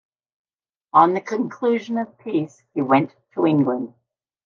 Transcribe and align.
On 0.93 1.13
the 1.13 1.21
conclusion 1.21 1.99
of 1.99 2.17
peace 2.17 2.63
he 2.73 2.81
went 2.81 3.15
to 3.35 3.45
England. 3.45 3.93